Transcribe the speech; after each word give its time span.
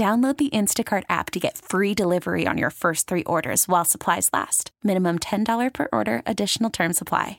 Download 0.00 0.34
the 0.38 0.48
Instacart 0.48 1.02
app 1.10 1.30
to 1.32 1.38
get 1.38 1.58
free 1.58 1.92
delivery 1.92 2.46
on 2.46 2.56
your 2.56 2.70
first 2.70 3.06
three 3.06 3.22
orders 3.24 3.68
while 3.68 3.84
supplies 3.84 4.30
last. 4.32 4.70
Minimum 4.82 5.18
$10 5.18 5.74
per 5.74 5.88
order, 5.92 6.22
additional 6.24 6.70
term 6.70 6.94
supply. 6.94 7.38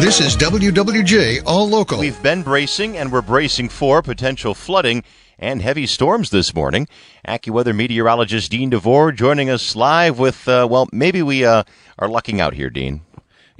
This 0.00 0.22
is 0.22 0.38
WWJ 0.38 1.42
All 1.44 1.68
Local. 1.68 1.98
We've 1.98 2.22
been 2.22 2.42
bracing 2.42 2.96
and 2.96 3.12
we're 3.12 3.20
bracing 3.20 3.68
for 3.68 4.00
potential 4.00 4.54
flooding 4.54 5.04
and 5.38 5.60
heavy 5.60 5.86
storms 5.86 6.30
this 6.30 6.54
morning. 6.54 6.88
AccuWeather 7.28 7.76
meteorologist 7.76 8.50
Dean 8.50 8.70
DeVore 8.70 9.12
joining 9.12 9.50
us 9.50 9.76
live 9.76 10.18
with, 10.18 10.48
uh, 10.48 10.66
well, 10.70 10.88
maybe 10.92 11.20
we 11.20 11.44
uh, 11.44 11.64
are 11.98 12.08
lucking 12.08 12.40
out 12.40 12.54
here, 12.54 12.70
Dean. 12.70 13.02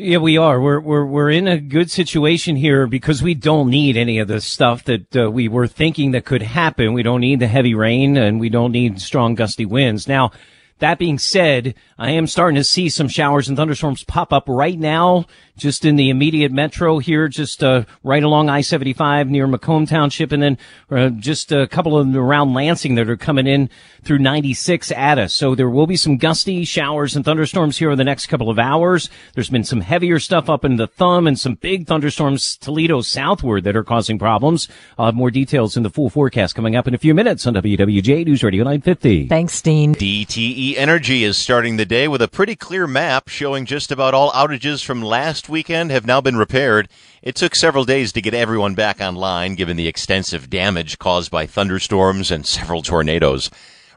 Yeah, 0.04 0.18
we 0.18 0.36
are. 0.36 0.60
We're 0.60 0.80
we're 0.80 1.06
we're 1.06 1.30
in 1.30 1.46
a 1.46 1.60
good 1.60 1.88
situation 1.88 2.56
here 2.56 2.88
because 2.88 3.22
we 3.22 3.34
don't 3.34 3.70
need 3.70 3.96
any 3.96 4.18
of 4.18 4.26
the 4.26 4.40
stuff 4.40 4.82
that 4.86 5.16
uh, 5.16 5.30
we 5.30 5.46
were 5.46 5.68
thinking 5.68 6.10
that 6.10 6.24
could 6.24 6.42
happen. 6.42 6.92
We 6.92 7.04
don't 7.04 7.20
need 7.20 7.38
the 7.38 7.46
heavy 7.46 7.76
rain 7.76 8.16
and 8.16 8.40
we 8.40 8.48
don't 8.48 8.72
need 8.72 9.00
strong 9.00 9.36
gusty 9.36 9.64
winds. 9.64 10.08
Now, 10.08 10.32
that 10.80 10.98
being 10.98 11.20
said, 11.20 11.76
I 11.96 12.10
am 12.10 12.26
starting 12.26 12.56
to 12.56 12.64
see 12.64 12.88
some 12.88 13.06
showers 13.06 13.48
and 13.48 13.56
thunderstorms 13.56 14.02
pop 14.02 14.32
up 14.32 14.42
right 14.48 14.76
now 14.76 15.26
just 15.56 15.84
in 15.84 15.96
the 15.96 16.10
immediate 16.10 16.52
metro 16.52 16.98
here, 16.98 17.28
just 17.28 17.62
uh, 17.62 17.84
right 18.02 18.22
along 18.22 18.48
I-75 18.48 19.28
near 19.28 19.46
Macomb 19.46 19.86
Township, 19.86 20.32
and 20.32 20.42
then 20.42 20.58
uh, 20.90 21.10
just 21.10 21.52
a 21.52 21.66
couple 21.66 21.98
of 21.98 22.06
them 22.06 22.16
around 22.16 22.54
Lansing 22.54 22.94
that 22.94 23.08
are 23.08 23.16
coming 23.16 23.46
in 23.46 23.68
through 24.02 24.18
96 24.18 24.90
at 24.92 25.18
us. 25.18 25.32
So 25.32 25.54
there 25.54 25.70
will 25.70 25.86
be 25.86 25.96
some 25.96 26.16
gusty 26.16 26.64
showers 26.64 27.14
and 27.14 27.24
thunderstorms 27.24 27.78
here 27.78 27.90
in 27.90 27.98
the 27.98 28.04
next 28.04 28.26
couple 28.26 28.50
of 28.50 28.58
hours. 28.58 29.10
There's 29.34 29.50
been 29.50 29.64
some 29.64 29.80
heavier 29.80 30.18
stuff 30.18 30.50
up 30.50 30.64
in 30.64 30.76
the 30.76 30.86
thumb 30.86 31.26
and 31.26 31.38
some 31.38 31.54
big 31.54 31.86
thunderstorms 31.86 32.56
Toledo 32.56 33.00
southward 33.02 33.64
that 33.64 33.76
are 33.76 33.84
causing 33.84 34.18
problems. 34.18 34.68
I'll 34.98 35.06
have 35.06 35.14
more 35.14 35.30
details 35.30 35.76
in 35.76 35.82
the 35.82 35.90
full 35.90 36.10
forecast 36.10 36.54
coming 36.54 36.76
up 36.76 36.88
in 36.88 36.94
a 36.94 36.98
few 36.98 37.14
minutes 37.14 37.46
on 37.46 37.54
WWJ 37.54 38.26
News 38.26 38.42
Radio 38.42 38.64
950. 38.64 39.28
Thanks, 39.28 39.60
Dean. 39.60 39.94
DTE 39.94 40.76
Energy 40.76 41.24
is 41.24 41.36
starting 41.36 41.76
the 41.76 41.84
day 41.84 42.08
with 42.08 42.22
a 42.22 42.28
pretty 42.28 42.56
clear 42.56 42.86
map 42.86 43.28
showing 43.28 43.66
just 43.66 43.92
about 43.92 44.14
all 44.14 44.32
outages 44.32 44.84
from 44.84 45.02
last 45.02 45.41
weekend 45.48 45.90
have 45.90 46.06
now 46.06 46.20
been 46.20 46.36
repaired. 46.36 46.88
It 47.22 47.34
took 47.34 47.54
several 47.54 47.84
days 47.84 48.12
to 48.12 48.20
get 48.20 48.34
everyone 48.34 48.74
back 48.74 49.00
online 49.00 49.54
given 49.54 49.76
the 49.76 49.88
extensive 49.88 50.50
damage 50.50 50.98
caused 50.98 51.30
by 51.30 51.46
thunderstorms 51.46 52.30
and 52.30 52.46
several 52.46 52.82
tornadoes. 52.82 53.50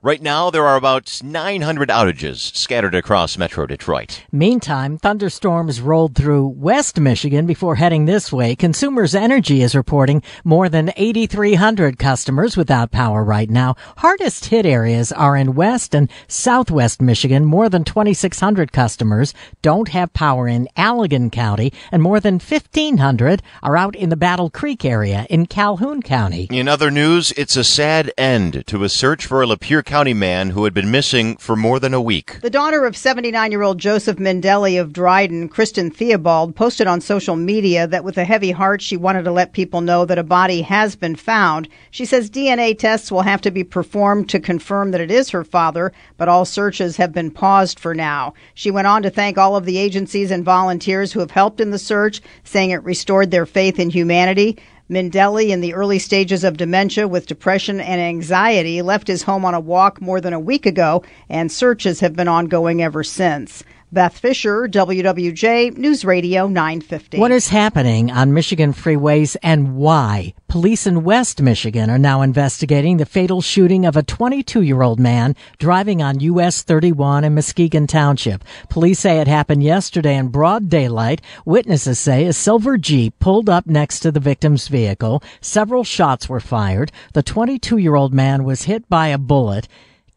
Right 0.05 0.21
now, 0.21 0.51
there 0.51 0.67
are 0.67 0.75
about 0.75 1.19
900 1.23 1.89
outages 1.89 2.55
scattered 2.55 2.93
across 2.93 3.39
Metro 3.39 3.65
Detroit. 3.65 4.21
Meantime, 4.31 4.99
thunderstorms 4.99 5.81
rolled 5.81 6.13
through 6.13 6.49
West 6.49 6.99
Michigan 6.99 7.47
before 7.47 7.77
heading 7.77 8.05
this 8.05 8.31
way. 8.31 8.55
Consumers 8.55 9.15
Energy 9.15 9.63
is 9.63 9.73
reporting 9.73 10.21
more 10.43 10.69
than 10.69 10.93
8,300 10.95 11.97
customers 11.97 12.55
without 12.55 12.91
power 12.91 13.23
right 13.23 13.49
now. 13.49 13.73
Hardest 13.97 14.45
hit 14.45 14.63
areas 14.63 15.11
are 15.11 15.35
in 15.35 15.55
West 15.55 15.95
and 15.95 16.11
Southwest 16.27 17.01
Michigan. 17.01 17.43
More 17.43 17.67
than 17.67 17.83
2,600 17.83 18.71
customers 18.71 19.33
don't 19.63 19.87
have 19.87 20.13
power 20.13 20.47
in 20.47 20.67
Allegan 20.77 21.31
County, 21.31 21.73
and 21.91 22.03
more 22.03 22.19
than 22.19 22.35
1,500 22.35 23.41
are 23.63 23.75
out 23.75 23.95
in 23.95 24.09
the 24.09 24.15
Battle 24.15 24.51
Creek 24.51 24.85
area 24.85 25.25
in 25.31 25.47
Calhoun 25.47 26.03
County. 26.03 26.47
In 26.51 26.67
other 26.67 26.91
news, 26.91 27.31
it's 27.31 27.55
a 27.55 27.63
sad 27.63 28.13
end 28.19 28.67
to 28.67 28.83
a 28.83 28.89
search 28.89 29.25
for 29.25 29.41
a 29.41 29.47
Lapeer 29.47 29.83
County 29.83 29.94
man 29.95 30.49
who 30.49 30.65
had 30.65 30.73
been 30.73 30.91
missing 30.91 31.37
for 31.37 31.55
more 31.55 31.79
than 31.79 31.93
a 31.93 32.01
week. 32.01 32.41
The 32.41 32.49
daughter 32.49 32.85
of 32.85 32.97
79 32.97 33.51
year 33.51 33.61
old 33.61 33.77
Joseph 33.77 34.17
Mendelli 34.17 34.79
of 34.79 34.91
Dryden, 34.91 35.47
Kristen 35.47 35.89
Theobald, 35.89 36.53
posted 36.53 36.85
on 36.85 36.99
social 36.99 37.37
media 37.37 37.87
that 37.87 38.03
with 38.03 38.17
a 38.17 38.25
heavy 38.25 38.51
heart, 38.51 38.81
she 38.81 38.97
wanted 38.97 39.23
to 39.23 39.31
let 39.31 39.53
people 39.53 39.79
know 39.79 40.03
that 40.03 40.17
a 40.17 40.23
body 40.23 40.63
has 40.63 40.97
been 40.97 41.15
found. 41.15 41.69
She 41.91 42.03
says 42.03 42.29
DNA 42.29 42.77
tests 42.77 43.09
will 43.09 43.21
have 43.21 43.39
to 43.41 43.51
be 43.51 43.63
performed 43.63 44.27
to 44.31 44.39
confirm 44.41 44.91
that 44.91 44.99
it 44.99 45.11
is 45.11 45.29
her 45.29 45.45
father, 45.45 45.93
but 46.17 46.27
all 46.27 46.43
searches 46.43 46.97
have 46.97 47.13
been 47.13 47.31
paused 47.31 47.79
for 47.79 47.95
now. 47.95 48.33
She 48.53 48.71
went 48.71 48.87
on 48.87 49.01
to 49.03 49.09
thank 49.09 49.37
all 49.37 49.55
of 49.55 49.63
the 49.63 49.77
agencies 49.77 50.29
and 50.29 50.43
volunteers 50.43 51.13
who 51.13 51.21
have 51.21 51.31
helped 51.31 51.61
in 51.61 51.71
the 51.71 51.79
search, 51.79 52.21
saying 52.43 52.71
it 52.71 52.83
restored 52.83 53.31
their 53.31 53.45
faith 53.45 53.79
in 53.79 53.89
humanity. 53.89 54.57
Mendelli, 54.89 55.49
in 55.49 55.61
the 55.61 55.73
early 55.73 55.97
stages 55.97 56.43
of 56.43 56.57
dementia 56.57 57.07
with 57.07 57.25
depression 57.25 57.79
and 57.79 57.99
anxiety, 57.99 58.83
left 58.83 59.07
his 59.07 59.23
home 59.23 59.43
on 59.43 59.55
a 59.55 59.59
walk 59.59 59.99
more 59.99 60.21
than 60.21 60.33
a 60.33 60.39
week 60.39 60.67
ago, 60.67 61.01
and 61.27 61.51
searches 61.51 62.01
have 62.01 62.15
been 62.15 62.27
ongoing 62.27 62.83
ever 62.83 63.03
since. 63.03 63.63
Beth 63.91 64.17
Fisher, 64.17 64.67
WWJ 64.67 65.77
News 65.77 66.03
Radio 66.03 66.47
950. 66.47 67.19
What 67.19 67.31
is 67.31 67.49
happening 67.49 68.09
on 68.11 68.33
Michigan 68.33 68.73
freeways 68.73 69.37
and 69.43 69.75
why? 69.75 70.33
Police 70.47 70.87
in 70.87 71.03
West 71.03 71.39
Michigan 71.39 71.91
are 71.91 71.99
now 71.99 72.21
investigating 72.23 72.97
the 72.97 73.05
fatal 73.05 73.41
shooting 73.41 73.85
of 73.85 73.95
a 73.95 74.01
22 74.01 74.63
year 74.63 74.81
old 74.81 74.99
man 74.99 75.35
driving 75.59 76.01
on 76.01 76.19
US 76.19 76.63
31 76.63 77.23
in 77.23 77.35
Muskegon 77.35 77.85
Township. 77.85 78.43
Police 78.69 78.99
say 78.99 79.19
it 79.19 79.27
happened 79.27 79.61
yesterday 79.61 80.17
in 80.17 80.29
broad 80.29 80.67
daylight. 80.67 81.21
Witnesses 81.45 81.99
say 81.99 82.25
a 82.25 82.33
silver 82.33 82.77
Jeep 82.77 83.17
pulled 83.19 83.49
up 83.49 83.67
next 83.67 83.99
to 83.99 84.11
the 84.11 84.19
victim's 84.19 84.67
vehicle. 84.67 85.21
Several 85.41 85.83
shots 85.83 86.27
were 86.27 86.39
fired. 86.39 86.91
The 87.13 87.23
22 87.23 87.77
year 87.77 87.95
old 87.95 88.15
man 88.15 88.43
was 88.45 88.63
hit 88.63 88.89
by 88.89 89.09
a 89.09 89.19
bullet, 89.19 89.67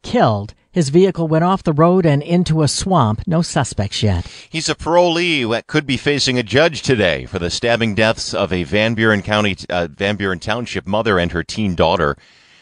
killed. 0.02 0.54
His 0.78 0.90
vehicle 0.90 1.26
went 1.26 1.42
off 1.42 1.64
the 1.64 1.72
road 1.72 2.06
and 2.06 2.22
into 2.22 2.62
a 2.62 2.68
swamp. 2.68 3.22
No 3.26 3.42
suspects 3.42 4.00
yet. 4.00 4.28
He's 4.48 4.68
a 4.68 4.76
parolee 4.76 5.50
that 5.50 5.66
could 5.66 5.88
be 5.88 5.96
facing 5.96 6.38
a 6.38 6.44
judge 6.44 6.82
today 6.82 7.26
for 7.26 7.40
the 7.40 7.50
stabbing 7.50 7.96
deaths 7.96 8.32
of 8.32 8.52
a 8.52 8.62
Van 8.62 8.94
Buren 8.94 9.20
County, 9.20 9.56
uh, 9.68 9.88
Van 9.90 10.14
Buren 10.14 10.38
Township 10.38 10.86
mother 10.86 11.18
and 11.18 11.32
her 11.32 11.42
teen 11.42 11.74
daughter. 11.74 12.16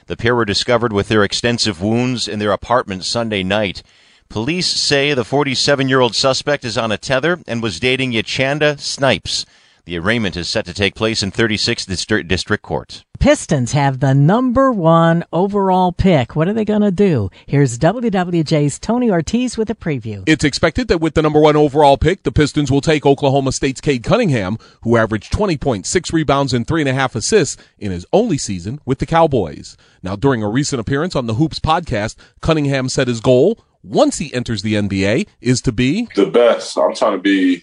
The 0.07 0.17
pair 0.17 0.35
were 0.35 0.47
discovered 0.47 0.95
with 0.95 1.09
their 1.09 1.25
extensive 1.25 1.83
wounds 1.83 2.27
in 2.27 2.39
their 2.39 2.53
apartment 2.53 3.05
Sunday 3.05 3.43
night. 3.43 3.83
Police 4.31 4.69
say 4.69 5.13
the 5.13 5.23
47 5.23 5.87
year 5.87 6.01
old 6.01 6.15
suspect 6.15 6.65
is 6.65 6.79
on 6.79 6.91
a 6.91 6.97
tether 6.97 7.41
and 7.47 7.63
was 7.63 7.79
dating 7.79 8.13
Yachanda 8.13 8.81
Snipes. 8.81 9.45
The 9.87 9.99
arraignment 10.01 10.37
is 10.37 10.49
set 10.49 10.65
to 10.65 10.75
take 10.75 10.97
place 10.97 11.23
in 11.23 11.31
36th 11.31 11.87
District, 11.87 12.27
District 12.27 12.61
Court. 12.61 13.05
Pistons 13.21 13.71
have 13.71 14.01
the 14.01 14.15
number 14.15 14.73
one 14.73 15.23
overall 15.33 15.93
pick. 15.93 16.35
What 16.35 16.49
are 16.49 16.53
they 16.53 16.65
going 16.65 16.81
to 16.81 16.91
do? 16.91 17.31
Here's 17.47 17.79
WWJ's 17.79 18.81
Tony 18.81 19.13
Ortiz 19.13 19.57
with 19.57 19.71
a 19.71 19.77
preview. 19.77 20.25
It's 20.27 20.43
expected 20.43 20.89
that 20.89 20.99
with 20.99 21.15
the 21.15 21.23
number 21.23 21.39
one 21.39 21.55
overall 21.55 21.97
pick, 21.97 22.25
the 22.25 22.33
Pistons 22.33 22.69
will 22.69 22.81
take 22.81 23.07
Oklahoma 23.07 23.53
State's 23.53 23.81
Cade 23.81 24.03
Cunningham, 24.03 24.59
who 24.83 24.97
averaged 24.97 25.33
20.6 25.33 26.13
rebounds 26.13 26.53
and 26.53 26.67
three 26.67 26.83
and 26.83 26.91
a 26.91 26.93
half 26.93 27.15
assists 27.15 27.57
in 27.79 27.93
his 27.93 28.05
only 28.13 28.39
season 28.39 28.81
with 28.85 28.99
the 28.99 29.07
Cowboys. 29.07 29.77
Now, 30.03 30.17
during 30.17 30.43
a 30.43 30.51
recent 30.51 30.81
appearance 30.81 31.15
on 31.15 31.27
the 31.27 31.35
Hoops 31.35 31.61
podcast, 31.61 32.17
Cunningham 32.41 32.89
said 32.89 33.07
his 33.07 33.21
goal, 33.21 33.65
once 33.85 34.19
he 34.19 34.35
enters 34.35 34.63
the 34.63 34.75
NBA, 34.75 35.29
is 35.41 35.61
to 35.61 35.71
be 35.71 36.09
the 36.17 36.27
best. 36.27 36.77
I'm 36.77 36.93
trying 36.93 37.13
to 37.13 37.23
be 37.23 37.63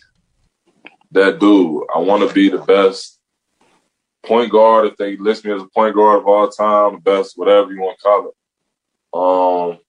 that 1.14 1.40
dude. 1.40 1.84
I 1.94 2.00
want 2.00 2.28
to 2.28 2.34
be 2.34 2.50
the 2.50 2.60
best 2.60 3.20
point 4.26 4.52
guard. 4.52 4.88
If 4.88 4.98
they 4.98 5.18
list 5.18 5.46
me 5.46 5.52
as 5.52 5.62
a 5.62 5.68
point 5.68 5.96
guard 5.96 6.20
of 6.20 6.28
all 6.28 6.50
time, 6.50 6.94
the 6.94 7.00
best, 7.00 7.38
whatever 7.38 7.72
you 7.72 7.82
want 7.82 7.98
to 8.00 8.04
call 8.04 8.30
it. 8.30 8.36
Um, 9.14 9.80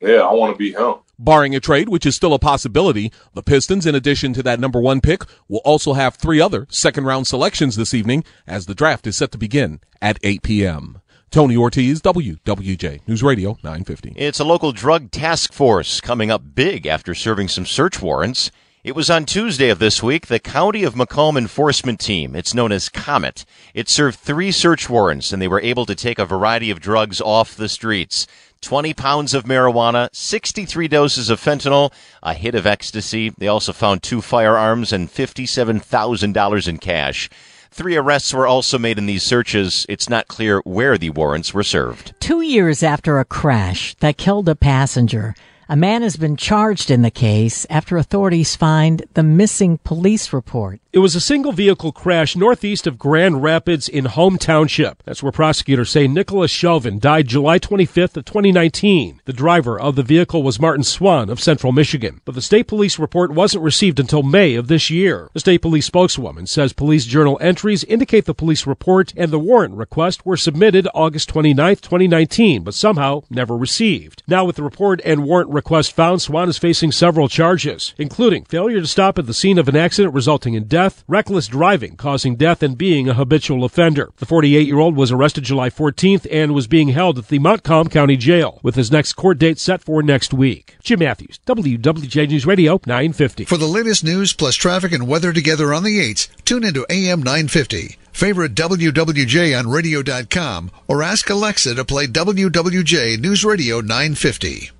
yeah, 0.00 0.20
I 0.20 0.32
want 0.32 0.54
to 0.54 0.58
be 0.58 0.72
him. 0.72 0.94
Barring 1.18 1.54
a 1.54 1.60
trade, 1.60 1.90
which 1.90 2.06
is 2.06 2.16
still 2.16 2.32
a 2.32 2.38
possibility, 2.38 3.12
the 3.34 3.42
Pistons, 3.42 3.84
in 3.84 3.94
addition 3.94 4.32
to 4.32 4.42
that 4.42 4.58
number 4.58 4.80
one 4.80 5.02
pick, 5.02 5.24
will 5.48 5.60
also 5.66 5.92
have 5.92 6.14
three 6.14 6.40
other 6.40 6.66
second 6.70 7.04
round 7.04 7.26
selections 7.26 7.76
this 7.76 7.92
evening 7.92 8.24
as 8.46 8.64
the 8.64 8.74
draft 8.74 9.06
is 9.06 9.16
set 9.16 9.30
to 9.32 9.38
begin 9.38 9.80
at 10.00 10.18
8 10.22 10.42
p.m. 10.42 11.02
Tony 11.30 11.56
Ortiz, 11.56 12.00
WWJ 12.00 13.06
News 13.06 13.22
Radio 13.22 13.50
950. 13.62 14.14
It's 14.16 14.40
a 14.40 14.44
local 14.44 14.72
drug 14.72 15.10
task 15.10 15.52
force 15.52 16.00
coming 16.00 16.30
up 16.30 16.54
big 16.54 16.86
after 16.86 17.14
serving 17.14 17.48
some 17.48 17.66
search 17.66 18.00
warrants. 18.00 18.50
It 18.82 18.94
was 18.94 19.10
on 19.10 19.26
Tuesday 19.26 19.68
of 19.68 19.78
this 19.78 20.02
week, 20.02 20.28
the 20.28 20.38
County 20.38 20.84
of 20.84 20.96
Macomb 20.96 21.36
Enforcement 21.36 22.00
Team, 22.00 22.34
it's 22.34 22.54
known 22.54 22.72
as 22.72 22.88
COMET, 22.88 23.44
it 23.74 23.90
served 23.90 24.18
three 24.18 24.50
search 24.50 24.88
warrants 24.88 25.34
and 25.34 25.42
they 25.42 25.48
were 25.48 25.60
able 25.60 25.84
to 25.84 25.94
take 25.94 26.18
a 26.18 26.24
variety 26.24 26.70
of 26.70 26.80
drugs 26.80 27.20
off 27.20 27.54
the 27.54 27.68
streets. 27.68 28.26
20 28.62 28.94
pounds 28.94 29.34
of 29.34 29.44
marijuana, 29.44 30.08
63 30.14 30.88
doses 30.88 31.28
of 31.28 31.38
fentanyl, 31.38 31.92
a 32.22 32.32
hit 32.32 32.54
of 32.54 32.66
ecstasy. 32.66 33.34
They 33.36 33.48
also 33.48 33.74
found 33.74 34.02
two 34.02 34.22
firearms 34.22 34.94
and 34.94 35.10
$57,000 35.10 36.68
in 36.68 36.78
cash. 36.78 37.28
Three 37.70 37.96
arrests 37.96 38.32
were 38.32 38.46
also 38.46 38.78
made 38.78 38.96
in 38.96 39.04
these 39.04 39.22
searches. 39.22 39.84
It's 39.90 40.08
not 40.08 40.26
clear 40.26 40.60
where 40.64 40.96
the 40.96 41.10
warrants 41.10 41.52
were 41.52 41.62
served. 41.62 42.14
Two 42.18 42.40
years 42.40 42.82
after 42.82 43.18
a 43.18 43.26
crash 43.26 43.94
that 43.96 44.16
killed 44.16 44.48
a 44.48 44.56
passenger, 44.56 45.34
a 45.70 45.76
man 45.76 46.02
has 46.02 46.16
been 46.16 46.36
charged 46.36 46.90
in 46.90 47.02
the 47.02 47.12
case 47.12 47.64
after 47.70 47.96
authorities 47.96 48.56
find 48.56 49.04
the 49.14 49.22
missing 49.22 49.78
police 49.84 50.32
report. 50.32 50.80
It 50.92 50.98
was 50.98 51.14
a 51.14 51.20
single 51.20 51.52
vehicle 51.52 51.92
crash 51.92 52.34
northeast 52.34 52.84
of 52.84 52.98
Grand 52.98 53.44
Rapids 53.44 53.88
in 53.88 54.06
Home 54.06 54.38
Township. 54.38 55.04
That's 55.04 55.22
where 55.22 55.30
prosecutors 55.30 55.88
say 55.88 56.08
Nicholas 56.08 56.52
Shelvin 56.52 56.98
died 56.98 57.28
July 57.28 57.60
25th 57.60 58.16
of 58.16 58.24
2019. 58.24 59.20
The 59.24 59.32
driver 59.32 59.78
of 59.78 59.94
the 59.94 60.02
vehicle 60.02 60.42
was 60.42 60.58
Martin 60.58 60.82
Swan 60.82 61.30
of 61.30 61.38
Central 61.38 61.70
Michigan, 61.70 62.20
but 62.24 62.34
the 62.34 62.42
state 62.42 62.66
police 62.66 62.98
report 62.98 63.30
wasn't 63.30 63.62
received 63.62 64.00
until 64.00 64.24
May 64.24 64.56
of 64.56 64.66
this 64.66 64.90
year. 64.90 65.30
The 65.32 65.38
state 65.38 65.62
police 65.62 65.86
spokeswoman 65.86 66.48
says 66.48 66.72
police 66.72 67.04
journal 67.04 67.38
entries 67.40 67.84
indicate 67.84 68.24
the 68.24 68.34
police 68.34 68.66
report 68.66 69.12
and 69.16 69.30
the 69.30 69.38
warrant 69.38 69.76
request 69.76 70.26
were 70.26 70.36
submitted 70.36 70.88
August 70.92 71.32
29th, 71.32 71.82
2019, 71.82 72.64
but 72.64 72.74
somehow 72.74 73.22
never 73.30 73.56
received. 73.56 74.24
Now 74.26 74.44
with 74.44 74.56
the 74.56 74.64
report 74.64 75.00
and 75.04 75.24
warrant 75.24 75.50
request 75.50 75.92
found, 75.92 76.20
Swan 76.20 76.48
is 76.48 76.58
facing 76.58 76.90
several 76.90 77.28
charges, 77.28 77.94
including 77.96 78.44
failure 78.44 78.80
to 78.80 78.88
stop 78.88 79.20
at 79.20 79.26
the 79.26 79.34
scene 79.34 79.56
of 79.56 79.68
an 79.68 79.76
accident 79.76 80.14
resulting 80.14 80.54
in 80.54 80.64
death 80.64 80.79
death, 80.80 81.04
reckless 81.06 81.46
driving 81.46 81.94
causing 81.96 82.36
death, 82.36 82.62
and 82.62 82.78
being 82.78 83.08
a 83.08 83.14
habitual 83.14 83.64
offender. 83.64 84.10
The 84.16 84.26
48 84.26 84.66
year 84.66 84.78
old 84.78 84.96
was 84.96 85.12
arrested 85.12 85.44
July 85.44 85.68
14th 85.68 86.26
and 86.30 86.54
was 86.54 86.66
being 86.66 86.88
held 86.88 87.18
at 87.18 87.28
the 87.28 87.38
Montcalm 87.38 87.88
County 87.88 88.16
Jail, 88.16 88.60
with 88.62 88.76
his 88.76 88.90
next 88.90 89.12
court 89.14 89.38
date 89.38 89.58
set 89.58 89.82
for 89.82 90.02
next 90.02 90.32
week. 90.32 90.76
Jim 90.82 91.00
Matthews, 91.00 91.38
WWJ 91.46 92.28
News 92.28 92.46
Radio 92.46 92.80
950. 92.86 93.44
For 93.44 93.58
the 93.58 93.66
latest 93.66 94.04
news 94.04 94.32
plus 94.32 94.56
traffic 94.56 94.92
and 94.92 95.06
weather 95.06 95.32
together 95.32 95.74
on 95.74 95.82
the 95.82 95.98
8s, 95.98 96.28
tune 96.44 96.64
into 96.64 96.86
AM 96.88 97.22
950. 97.22 97.98
Favorite 98.12 98.54
WWJ 98.54 99.58
on 99.58 99.70
radio.com 99.70 100.70
or 100.88 101.02
ask 101.02 101.28
Alexa 101.28 101.74
to 101.74 101.84
play 101.84 102.06
WWJ 102.06 103.20
News 103.20 103.44
Radio 103.44 103.80
950. 103.80 104.79